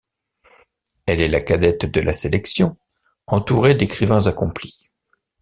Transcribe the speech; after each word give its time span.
Elle 1.05 1.21
est 1.21 1.27
la 1.27 1.41
cadette 1.41 1.85
de 1.85 2.01
la 2.01 2.13
sélection, 2.13 2.75
entourée 3.27 3.75
d'écrivains 3.75 4.25
accomplis. 4.25 4.89